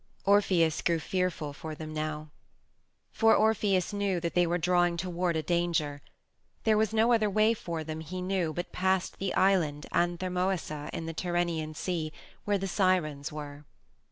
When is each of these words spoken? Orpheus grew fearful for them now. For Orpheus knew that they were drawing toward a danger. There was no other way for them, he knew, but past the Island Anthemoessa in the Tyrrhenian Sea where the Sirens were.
Orpheus 0.25 0.81
grew 0.81 0.97
fearful 0.97 1.53
for 1.53 1.75
them 1.75 1.93
now. 1.93 2.31
For 3.11 3.35
Orpheus 3.35 3.93
knew 3.93 4.19
that 4.19 4.33
they 4.33 4.47
were 4.47 4.57
drawing 4.57 4.97
toward 4.97 5.37
a 5.37 5.43
danger. 5.43 6.01
There 6.63 6.75
was 6.75 6.91
no 6.91 7.13
other 7.13 7.29
way 7.29 7.53
for 7.53 7.83
them, 7.83 7.99
he 7.99 8.19
knew, 8.19 8.51
but 8.51 8.71
past 8.71 9.19
the 9.19 9.31
Island 9.35 9.85
Anthemoessa 9.93 10.89
in 10.91 11.05
the 11.05 11.13
Tyrrhenian 11.13 11.75
Sea 11.75 12.11
where 12.45 12.57
the 12.57 12.67
Sirens 12.67 13.31
were. 13.31 13.63